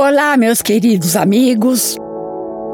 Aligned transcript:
Olá, 0.00 0.36
meus 0.36 0.62
queridos 0.62 1.16
amigos. 1.16 1.96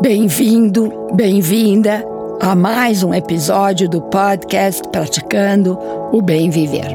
Bem-vindo, 0.02 1.08
bem-vinda 1.14 2.04
a 2.38 2.54
mais 2.54 3.02
um 3.02 3.14
episódio 3.14 3.88
do 3.88 4.02
podcast 4.02 4.86
Praticando 4.90 5.78
o 6.12 6.20
Bem 6.20 6.50
Viver. 6.50 6.94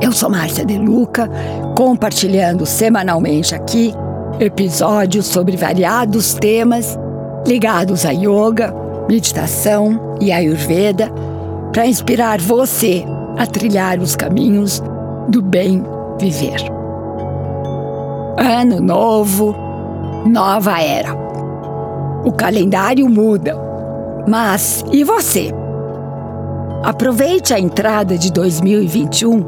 Eu 0.00 0.10
sou 0.10 0.30
Márcia 0.30 0.64
De 0.64 0.78
Luca, 0.78 1.28
compartilhando 1.76 2.64
semanalmente 2.64 3.54
aqui 3.54 3.92
episódios 4.40 5.26
sobre 5.26 5.54
variados 5.54 6.32
temas 6.32 6.98
ligados 7.46 8.06
a 8.06 8.12
yoga, 8.12 8.74
meditação 9.06 10.16
e 10.18 10.32
ayurveda 10.32 11.12
para 11.74 11.86
inspirar 11.86 12.40
você 12.40 13.04
a 13.36 13.46
trilhar 13.46 14.00
os 14.00 14.16
caminhos 14.16 14.82
do 15.28 15.42
bem 15.42 15.84
viver. 16.18 16.79
Ano 18.36 18.80
novo, 18.80 19.54
nova 20.26 20.80
era. 20.80 21.14
O 22.24 22.32
calendário 22.32 23.08
muda, 23.08 23.56
mas 24.28 24.84
e 24.92 25.04
você? 25.04 25.52
Aproveite 26.82 27.52
a 27.52 27.60
entrada 27.60 28.16
de 28.16 28.32
2021 28.32 29.42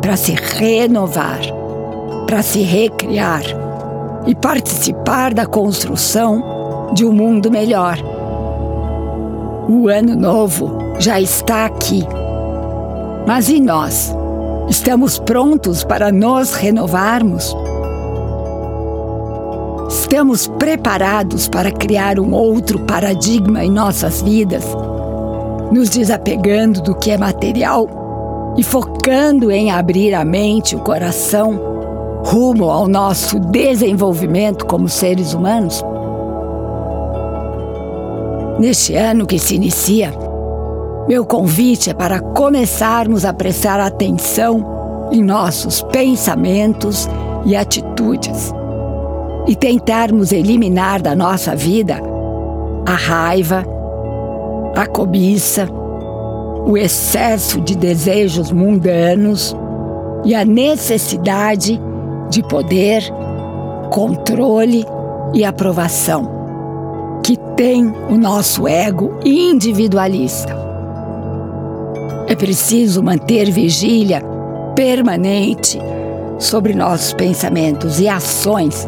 para 0.00 0.16
se 0.16 0.32
renovar, 0.32 1.40
para 2.26 2.42
se 2.42 2.62
recriar 2.62 3.42
e 4.26 4.34
participar 4.34 5.32
da 5.32 5.46
construção 5.46 6.90
de 6.92 7.04
um 7.04 7.12
mundo 7.12 7.50
melhor. 7.50 7.98
O 9.68 9.88
ano 9.88 10.14
novo 10.14 10.78
já 10.98 11.20
está 11.20 11.66
aqui. 11.66 12.04
Mas 13.26 13.48
e 13.48 13.60
nós? 13.60 14.14
Estamos 14.68 15.18
prontos 15.18 15.84
para 15.84 16.10
nos 16.10 16.54
renovarmos? 16.54 17.54
Estamos 20.10 20.46
preparados 20.46 21.50
para 21.50 21.70
criar 21.70 22.18
um 22.18 22.32
outro 22.32 22.78
paradigma 22.78 23.62
em 23.62 23.70
nossas 23.70 24.22
vidas, 24.22 24.64
nos 25.70 25.90
desapegando 25.90 26.80
do 26.80 26.94
que 26.94 27.10
é 27.10 27.18
material 27.18 28.54
e 28.56 28.62
focando 28.62 29.50
em 29.50 29.70
abrir 29.70 30.14
a 30.14 30.24
mente 30.24 30.72
e 30.72 30.76
o 30.76 30.80
coração 30.80 31.60
rumo 32.24 32.70
ao 32.70 32.88
nosso 32.88 33.38
desenvolvimento 33.38 34.64
como 34.64 34.88
seres 34.88 35.34
humanos? 35.34 35.84
Neste 38.58 38.94
ano 38.94 39.26
que 39.26 39.38
se 39.38 39.56
inicia, 39.56 40.10
meu 41.06 41.26
convite 41.26 41.90
é 41.90 41.94
para 41.94 42.18
começarmos 42.18 43.26
a 43.26 43.34
prestar 43.34 43.78
atenção 43.78 45.10
em 45.12 45.22
nossos 45.22 45.82
pensamentos 45.82 47.06
e 47.44 47.54
atitudes 47.54 48.54
e 49.48 49.56
tentarmos 49.56 50.30
eliminar 50.30 51.00
da 51.00 51.16
nossa 51.16 51.56
vida 51.56 51.98
a 52.86 52.94
raiva, 52.94 53.64
a 54.76 54.86
cobiça, 54.86 55.66
o 56.66 56.76
excesso 56.76 57.58
de 57.62 57.74
desejos 57.74 58.52
mundanos 58.52 59.56
e 60.24 60.34
a 60.34 60.44
necessidade 60.44 61.80
de 62.28 62.42
poder, 62.42 63.02
controle 63.90 64.84
e 65.32 65.44
aprovação 65.44 66.36
que 67.22 67.36
tem 67.56 67.86
o 68.10 68.16
nosso 68.16 68.68
ego 68.68 69.18
individualista. 69.24 70.56
É 72.26 72.34
preciso 72.34 73.02
manter 73.02 73.50
vigília 73.50 74.22
permanente 74.74 75.78
sobre 76.38 76.74
nossos 76.74 77.14
pensamentos 77.14 77.98
e 77.98 78.08
ações 78.08 78.86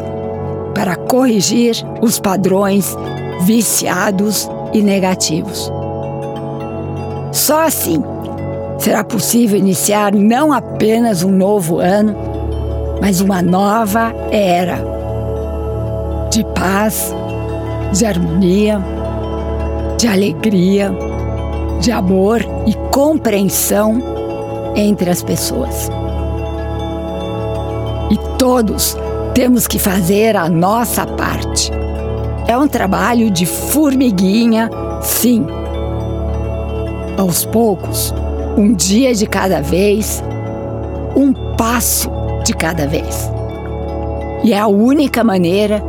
para 0.73 0.95
corrigir 0.95 1.75
os 2.01 2.19
padrões 2.19 2.95
viciados 3.41 4.49
e 4.73 4.81
negativos. 4.81 5.71
Só 7.31 7.65
assim 7.65 8.03
será 8.77 9.03
possível 9.03 9.57
iniciar 9.57 10.13
não 10.13 10.51
apenas 10.51 11.23
um 11.23 11.31
novo 11.31 11.79
ano, 11.79 12.15
mas 13.01 13.21
uma 13.21 13.41
nova 13.41 14.13
era 14.31 14.79
de 16.29 16.43
paz, 16.55 17.13
de 17.93 18.05
harmonia, 18.05 18.79
de 19.97 20.07
alegria 20.07 20.91
de 21.81 21.91
amor 21.91 22.41
e 22.67 22.75
compreensão 22.91 24.01
entre 24.75 25.09
as 25.09 25.23
pessoas. 25.23 25.89
E 28.11 28.17
todos 28.37 28.95
temos 29.33 29.67
que 29.67 29.79
fazer 29.79 30.35
a 30.35 30.49
nossa 30.49 31.05
parte. 31.05 31.71
É 32.47 32.57
um 32.57 32.67
trabalho 32.67 33.29
de 33.31 33.45
formiguinha, 33.45 34.69
sim. 35.01 35.45
Aos 37.17 37.45
poucos, 37.45 38.13
um 38.57 38.73
dia 38.73 39.13
de 39.13 39.25
cada 39.25 39.61
vez, 39.61 40.23
um 41.15 41.33
passo 41.55 42.09
de 42.43 42.53
cada 42.53 42.87
vez. 42.87 43.31
E 44.43 44.53
é 44.53 44.59
a 44.59 44.67
única 44.67 45.23
maneira 45.23 45.81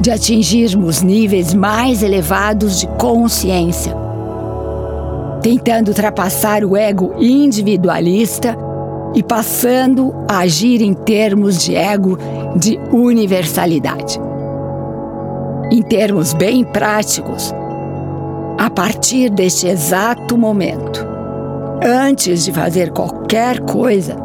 de 0.00 0.10
atingirmos 0.10 1.02
níveis 1.02 1.52
mais 1.52 2.02
elevados 2.02 2.78
de 2.78 2.86
consciência 2.86 4.06
tentando 5.46 5.88
ultrapassar 5.90 6.64
o 6.64 6.76
ego 6.76 7.14
individualista 7.20 8.56
e 9.16 9.22
passando 9.22 10.14
a 10.28 10.40
agir 10.40 10.82
em 10.82 10.92
termos 10.92 11.64
de 11.64 11.74
ego 11.74 12.18
de 12.54 12.78
universalidade. 12.92 14.20
Em 15.72 15.82
termos 15.82 16.34
bem 16.34 16.62
práticos, 16.62 17.52
a 18.58 18.68
partir 18.68 19.30
deste 19.30 19.66
exato 19.66 20.36
momento, 20.36 21.04
antes 21.82 22.44
de 22.44 22.52
fazer 22.52 22.90
qualquer 22.92 23.60
coisa, 23.60 24.16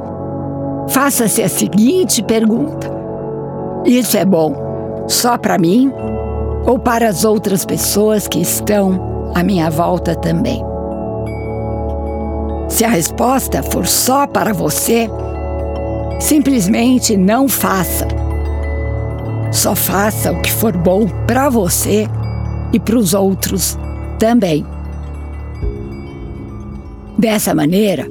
faça-se 0.90 1.42
a 1.42 1.48
seguinte 1.48 2.22
pergunta: 2.22 2.92
Isso 3.86 4.18
é 4.18 4.26
bom 4.26 5.06
só 5.08 5.38
para 5.38 5.58
mim 5.58 5.92
ou 6.66 6.78
para 6.78 7.08
as 7.08 7.24
outras 7.24 7.66
pessoas 7.66 8.28
que 8.28 8.42
estão 8.42 9.32
à 9.34 9.42
minha 9.42 9.70
volta 9.70 10.16
também? 10.16 10.71
Se 12.82 12.86
a 12.86 12.90
resposta 12.90 13.62
for 13.62 13.86
só 13.86 14.26
para 14.26 14.54
você, 14.54 15.08
simplesmente 16.20 17.16
não 17.16 17.48
faça. 17.48 18.08
Só 19.52 19.76
faça 19.76 20.32
o 20.32 20.42
que 20.42 20.52
for 20.52 20.76
bom 20.76 21.08
para 21.28 21.48
você 21.48 22.08
e 22.74 22.80
para 22.80 22.98
os 22.98 23.14
outros 23.14 23.78
também. 24.18 24.66
Dessa 27.20 27.54
maneira, 27.54 28.08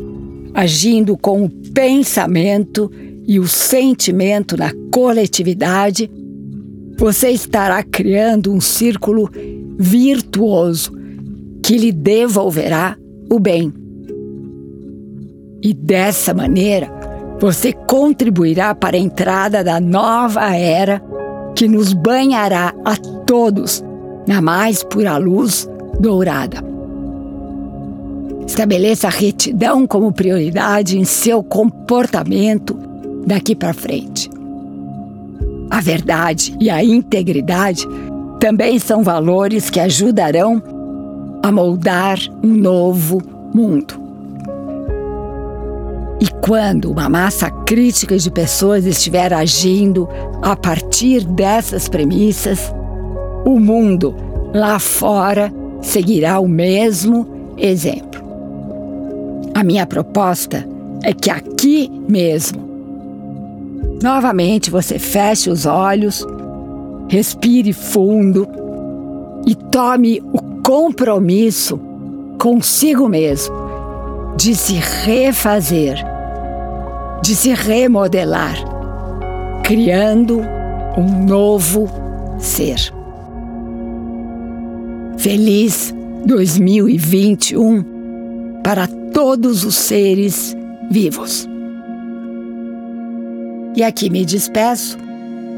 agindo 0.55 1.17
com 1.17 1.47
o 1.47 1.51
pensamento 1.51 2.89
e 3.27 3.41
o 3.41 3.49
sentimento 3.49 4.57
na 4.57 4.71
coletividade, 4.93 6.09
você 6.97 7.31
estará 7.31 7.83
criando 7.83 8.53
um 8.53 8.61
círculo 8.61 9.29
virtuoso 9.77 10.93
que 11.61 11.77
lhe 11.77 11.91
devolverá 11.91 12.97
o 13.29 13.41
bem. 13.41 13.80
E 15.63 15.75
dessa 15.75 16.33
maneira, 16.33 16.91
você 17.39 17.73
contribuirá 17.73 18.75
para 18.75 18.97
a 18.97 19.01
entrada 19.01 19.63
da 19.63 19.81
nova 19.81 20.55
era 20.55 21.03
que 21.55 21.69
nos 21.69 21.93
banhará 21.93 22.75
a 22.85 22.97
todos 23.27 23.85
na 24.27 24.41
mais 24.41 24.83
pura 24.83 25.17
luz 25.17 25.69
dourada. 25.99 26.65
Estabeleça 28.47 29.07
a 29.07 29.11
retidão 29.11 29.87
como 29.87 30.13
prioridade 30.13 30.99
em 30.99 31.05
seu 31.05 31.43
comportamento 31.43 32.77
daqui 33.27 33.55
para 33.55 33.73
frente. 33.73 34.31
A 35.71 35.81
verdade 35.81 36.57
e 36.59 36.69
a 36.69 36.83
integridade 36.83 37.87
também 38.41 38.79
são 38.79 39.03
valores 39.03 39.71
que 39.71 39.79
ajudarão 39.79 40.63
a 41.43 41.53
moldar 41.53 42.19
um 42.43 42.49
novo 42.49 43.23
mundo. 43.55 44.10
E 46.21 46.29
quando 46.43 46.91
uma 46.91 47.09
massa 47.09 47.51
crítica 47.51 48.19
de 48.19 48.31
pessoas 48.31 48.85
estiver 48.85 49.33
agindo 49.33 50.09
a 50.43 50.55
partir 50.55 51.25
dessas 51.25 51.89
premissas, 51.89 52.73
o 53.45 53.59
mundo 53.59 54.15
lá 54.53 54.79
fora 54.79 55.53
seguirá 55.81 56.39
o 56.39 56.47
mesmo 56.49 57.55
exemplo. 57.57 58.21
A 59.55 59.65
minha 59.65 59.87
proposta 59.87 60.67
é 61.03 61.15
que 61.15 61.31
aqui 61.31 61.91
mesmo, 62.09 62.69
novamente 64.03 64.71
você 64.71 64.99
feche 64.99 65.49
os 65.49 65.65
olhos, 65.65 66.27
respire 67.09 67.73
fundo 67.73 68.47
e 69.47 69.55
tome 69.55 70.23
o 70.33 70.63
compromisso 70.63 71.81
consigo 72.39 73.09
mesmo 73.09 73.55
de 74.37 74.55
se 74.55 74.75
refazer, 74.75 76.03
de 77.23 77.35
se 77.35 77.53
remodelar, 77.53 78.57
criando 79.63 80.41
um 80.97 81.27
novo 81.27 81.89
ser. 82.39 82.79
Feliz 85.19 85.95
2021 86.25 88.61
para 88.63 88.87
todos 89.13 89.65
os 89.65 89.75
seres 89.75 90.57
vivos. 90.91 91.47
E 93.77 93.83
aqui 93.83 94.11
me 94.11 94.25
despeço 94.25 94.97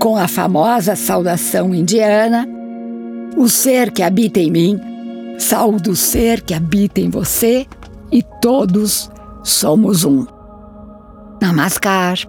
com 0.01 0.17
a 0.17 0.27
famosa 0.27 0.97
saudação 0.97 1.75
indiana: 1.75 2.47
O 3.37 3.49
ser 3.49 3.93
que 3.93 4.03
habita 4.03 4.41
em 4.41 4.51
mim, 4.51 4.81
saúde 5.39 5.91
o 5.91 5.97
ser 5.97 6.43
que 6.43 6.55
habita 6.55 7.01
em 7.01 7.09
você 7.09 7.67
e 8.11 8.23
todos 8.41 9.09
somos 9.45 10.05
um. 10.05 10.42
kvalitná 11.43 11.53
maskáž, 11.63 12.27